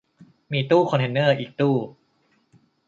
[0.51, 1.75] มีตู้คอนเทนเนอร์อีกตู้